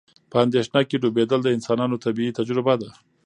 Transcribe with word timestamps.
په 0.31 0.37
اندېښنه 0.45 0.81
کې 0.89 1.01
ډوبېدل 1.03 1.39
د 1.43 1.47
انسانانو 1.57 2.01
طبیعي 2.05 2.31
تجربه 2.39 2.73
ده. 2.81 2.89